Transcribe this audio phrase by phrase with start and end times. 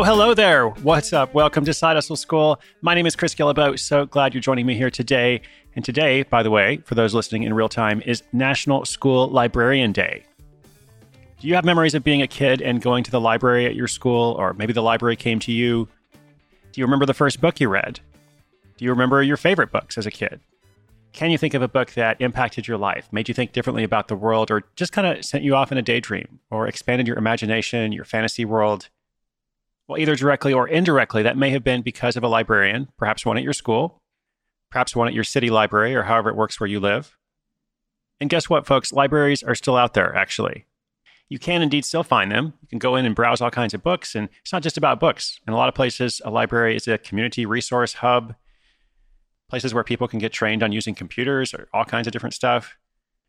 [0.00, 0.66] Oh, hello there.
[0.66, 1.34] What's up?
[1.34, 2.58] Welcome to Side Hustle School.
[2.80, 3.78] My name is Chris Guillebeau.
[3.78, 5.42] So glad you're joining me here today.
[5.76, 9.92] And today, by the way, for those listening in real time, is National School Librarian
[9.92, 10.24] Day.
[11.38, 13.88] Do you have memories of being a kid and going to the library at your
[13.88, 15.86] school, or maybe the library came to you?
[16.72, 18.00] Do you remember the first book you read?
[18.78, 20.40] Do you remember your favorite books as a kid?
[21.12, 24.08] Can you think of a book that impacted your life, made you think differently about
[24.08, 27.18] the world, or just kind of sent you off in a daydream, or expanded your
[27.18, 28.88] imagination, your fantasy world?
[29.90, 33.36] Well, either directly or indirectly, that may have been because of a librarian, perhaps one
[33.36, 34.00] at your school,
[34.70, 37.16] perhaps one at your city library, or however it works where you live.
[38.20, 38.92] And guess what, folks?
[38.92, 40.66] Libraries are still out there, actually.
[41.28, 42.54] You can indeed still find them.
[42.62, 45.00] You can go in and browse all kinds of books, and it's not just about
[45.00, 45.40] books.
[45.48, 48.36] In a lot of places, a library is a community resource hub,
[49.48, 52.76] places where people can get trained on using computers or all kinds of different stuff.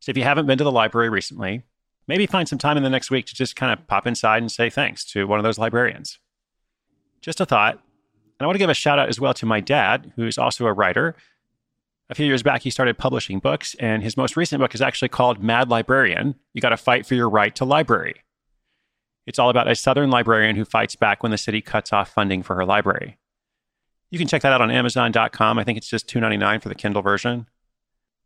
[0.00, 1.62] So if you haven't been to the library recently,
[2.08, 4.50] maybe find some time in the next week to just kind of pop inside and
[4.50, 6.18] say thanks to one of those librarians.
[7.20, 7.74] Just a thought.
[7.74, 10.66] And I want to give a shout out as well to my dad, who's also
[10.66, 11.16] a writer.
[12.10, 15.08] A few years back, he started publishing books, and his most recent book is actually
[15.08, 18.22] called Mad Librarian You Got to Fight for Your Right to Library.
[19.26, 22.42] It's all about a Southern librarian who fights back when the city cuts off funding
[22.42, 23.18] for her library.
[24.10, 25.58] You can check that out on Amazon.com.
[25.58, 27.46] I think it's just $2.99 for the Kindle version.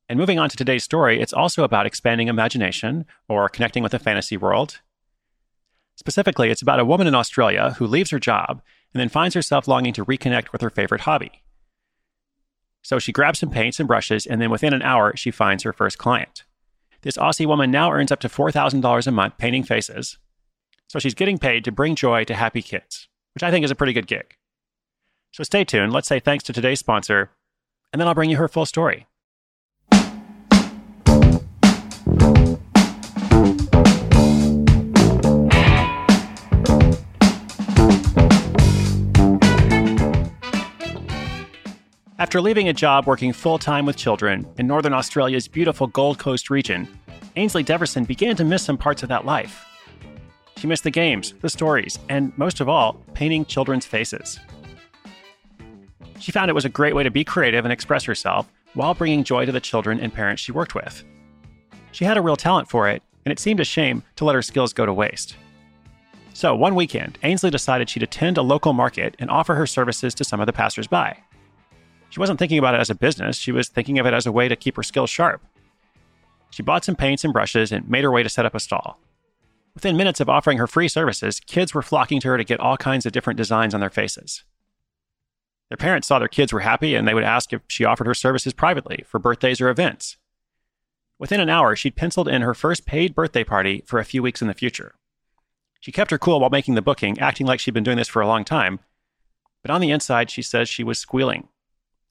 [0.09, 3.99] And moving on to today's story, it's also about expanding imagination or connecting with a
[3.99, 4.81] fantasy world.
[5.97, 9.69] Specifically, it's about a woman in Australia who leaves her job and then finds herself
[9.69, 11.43] longing to reconnect with her favorite hobby.
[12.83, 15.73] So she grabs some paints and brushes, and then within an hour, she finds her
[15.73, 16.45] first client.
[17.03, 20.19] This Aussie woman now earns up to $4,000 a month painting faces.
[20.89, 23.75] So she's getting paid to bring joy to happy kids, which I think is a
[23.75, 24.37] pretty good gig.
[25.33, 25.93] So stay tuned.
[25.93, 27.31] Let's say thanks to today's sponsor,
[27.93, 29.07] and then I'll bring you her full story.
[42.33, 46.49] After leaving a job working full time with children in Northern Australia's beautiful Gold Coast
[46.49, 46.89] region,
[47.37, 49.67] Ainsley Deverson began to miss some parts of that life.
[50.57, 54.41] She missed the games, the stories, and most of all, painting children's faces.
[56.21, 59.25] She found it was a great way to be creative and express herself while bringing
[59.25, 61.05] joy to the children and parents she worked with.
[61.91, 64.41] She had a real talent for it, and it seemed a shame to let her
[64.41, 65.37] skills go to waste.
[66.33, 70.25] So, one weekend, Ainsley decided she'd attend a local market and offer her services to
[70.25, 71.13] some of the passersby.
[72.13, 74.33] She wasn't thinking about it as a business, she was thinking of it as a
[74.33, 75.41] way to keep her skills sharp.
[76.51, 78.99] She bought some paints and brushes and made her way to set up a stall.
[79.75, 82.77] Within minutes of offering her free services, kids were flocking to her to get all
[82.77, 84.45] kinds of different designs on their faces.
[85.71, 88.13] Their parents saw their kids were happy and they would ask if she offered her
[88.13, 90.19] services privately for birthdays or events.
[91.19, 94.43] Within an hour, she'd penciled in her first paid birthday party for a few weeks
[94.43, 94.97] in the future.
[95.81, 98.21] She kept her cool while making the booking, acting like she'd been doing this for
[98.21, 98.81] a long time.
[99.63, 101.49] But on the inside, she says she was squealing.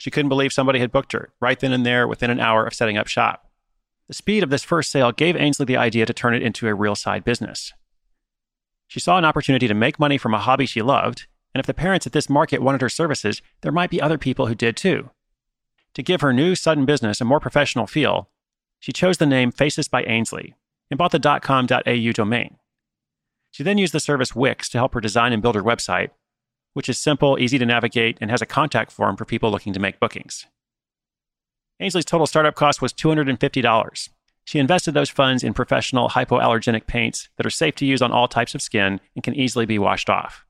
[0.02, 2.74] She couldn't believe somebody had booked her right then and there within an hour of
[2.74, 3.52] setting up shop.
[4.08, 6.74] The speed of this first sale gave Ainsley the idea to turn it into a
[6.74, 7.72] real side business.
[8.88, 11.76] She saw an opportunity to make money from a hobby she loved, and if the
[11.76, 15.12] parents at this market wanted her services, there might be other people who did too.
[15.94, 18.28] To give her new sudden business a more professional feel,
[18.80, 20.56] she chose the name Faces by Ainsley
[20.90, 22.58] and bought the .com.au domain.
[23.52, 26.10] She then used the service Wix to help her design and build her website,
[26.74, 29.80] which is simple, easy to navigate, and has a contact form for people looking to
[29.80, 30.46] make bookings.
[31.80, 34.10] Ainsley's total startup cost was $250.
[34.46, 38.28] She invested those funds in professional hypoallergenic paints that are safe to use on all
[38.28, 40.46] types of skin and can easily be washed off.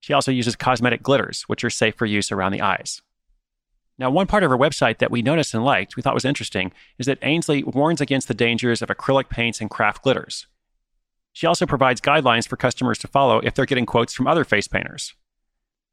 [0.00, 3.02] She also uses cosmetic glitters, which are safe for use around the eyes.
[3.98, 6.72] Now, one part of her website that we noticed and liked, we thought was interesting,
[6.98, 10.46] is that Ainsley warns against the dangers of acrylic paints and craft glitters,
[11.32, 14.68] she also provides guidelines for customers to follow if they're getting quotes from other face
[14.68, 15.14] painters.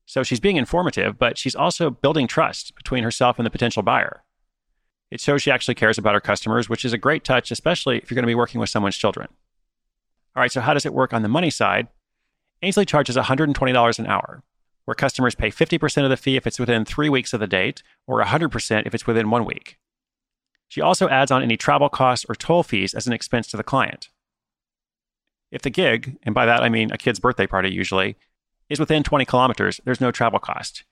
[0.05, 4.23] So she's being informative, but she's also building trust between herself and the potential buyer.
[5.11, 8.09] It shows she actually cares about her customers, which is a great touch, especially if
[8.09, 9.27] you're going to be working with someone's children.
[10.35, 11.87] All right, so how does it work on the money side?
[12.61, 14.43] Ainsley charges $120 an hour,
[14.85, 17.81] where customers pay 50% of the fee if it's within three weeks of the date,
[18.05, 19.77] or 100% if it's within one week.
[20.67, 23.63] She also adds on any travel costs or toll fees as an expense to the
[23.63, 24.09] client.
[25.51, 28.15] If the gig, and by that I mean a kid's birthday party usually,
[28.69, 30.83] is within 20 kilometers, there's no travel cost.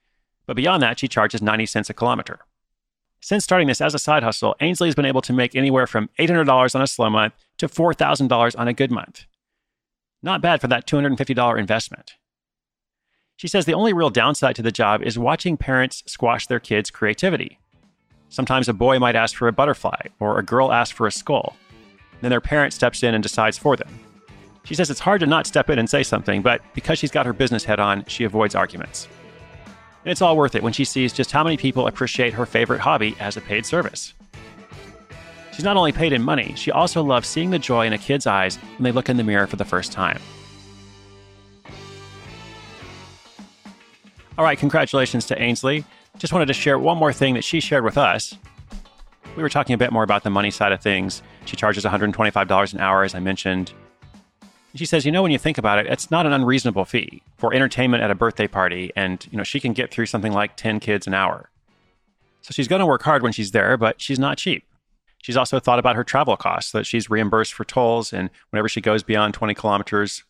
[0.45, 2.39] But beyond that, she charges 90 cents a kilometer.
[3.19, 6.09] Since starting this as a side hustle, Ainsley has been able to make anywhere from
[6.19, 9.25] $800 on a slow month to $4,000 on a good month.
[10.23, 12.15] Not bad for that $250 investment.
[13.35, 16.89] She says the only real downside to the job is watching parents squash their kids'
[16.89, 17.59] creativity.
[18.29, 21.55] Sometimes a boy might ask for a butterfly, or a girl asks for a skull.
[22.21, 23.99] Then their parent steps in and decides for them.
[24.67, 27.25] She says it's hard to not step in and say something, but because she's got
[27.25, 29.07] her business head on, she avoids arguments.
[30.03, 32.81] And it's all worth it when she sees just how many people appreciate her favorite
[32.81, 34.13] hobby as a paid service.
[35.53, 38.27] She's not only paid in money, she also loves seeing the joy in a kid's
[38.27, 40.19] eyes when they look in the mirror for the first time.
[44.37, 45.85] All right, congratulations to Ainsley.
[46.17, 48.35] Just wanted to share one more thing that she shared with us.
[49.37, 51.23] We were talking a bit more about the money side of things.
[51.45, 53.71] She charges $125 an hour, as I mentioned.
[54.77, 57.53] She says, you know, when you think about it, it's not an unreasonable fee for
[57.53, 60.79] entertainment at a birthday party, and you know she can get through something like 10
[60.79, 61.49] kids an hour.
[62.41, 64.63] So she's going to work hard when she's there, but she's not cheap.
[65.21, 68.79] She's also thought about her travel costs, that she's reimbursed for tolls and whenever she
[68.79, 70.23] goes beyond 20 kilometers.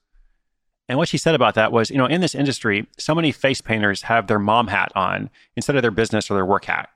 [0.89, 3.61] And what she said about that was, you know, in this industry, so many face
[3.61, 6.89] painters have their mom hat on instead of their business or their work hat.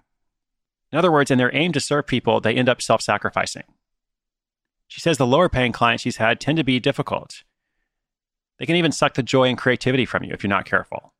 [0.91, 3.63] In other words, in their aim to serve people, they end up self sacrificing.
[4.91, 7.43] She says the lower paying clients she's had tend to be difficult.
[8.59, 11.13] They can even suck the joy and creativity from you if you're not careful.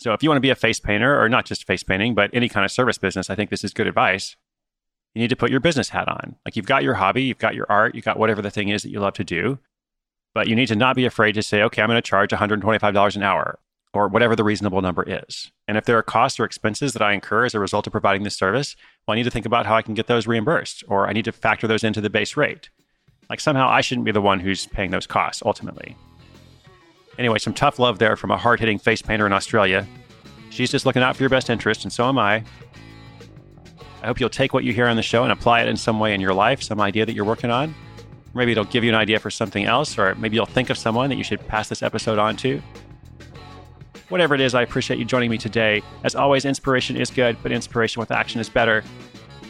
[0.00, 2.30] So if you want to be a face painter, or not just face painting, but
[2.32, 4.34] any kind of service business, I think this is good advice.
[5.14, 6.34] You need to put your business hat on.
[6.44, 8.82] Like you've got your hobby, you've got your art, you've got whatever the thing is
[8.82, 9.60] that you love to do.
[10.34, 13.16] But you need to not be afraid to say, okay, I'm going to charge $125
[13.16, 13.60] an hour
[13.92, 15.52] or whatever the reasonable number is.
[15.68, 18.24] And if there are costs or expenses that I incur as a result of providing
[18.24, 18.74] this service,
[19.06, 21.26] well, I need to think about how I can get those reimbursed or I need
[21.26, 22.68] to factor those into the base rate.
[23.28, 25.96] Like somehow I shouldn't be the one who's paying those costs ultimately.
[27.18, 29.86] Anyway, some tough love there from a hard hitting face painter in Australia.
[30.50, 32.44] She's just looking out for your best interest, and so am I.
[34.02, 35.98] I hope you'll take what you hear on the show and apply it in some
[35.98, 37.74] way in your life, some idea that you're working on.
[38.34, 41.08] Maybe it'll give you an idea for something else, or maybe you'll think of someone
[41.08, 42.62] that you should pass this episode on to.
[44.08, 45.82] Whatever it is, I appreciate you joining me today.
[46.04, 48.84] As always, inspiration is good, but inspiration with action is better.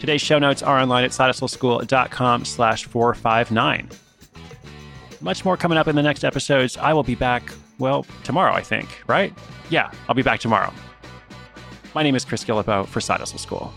[0.00, 3.88] Today's show notes are online at sidehustleschool.com slash 459.
[5.20, 6.76] Much more coming up in the next episodes.
[6.76, 9.32] I will be back, well, tomorrow, I think, right?
[9.70, 10.72] Yeah, I'll be back tomorrow.
[11.94, 13.72] My name is Chris Guillebeau for Side Hustle School.